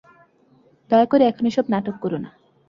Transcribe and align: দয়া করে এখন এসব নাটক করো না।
দয়া 0.91 1.05
করে 1.05 1.23
এখন 1.25 1.43
এসব 1.45 1.65
নাটক 1.69 1.95
করো 2.03 2.17
না। 2.23 2.29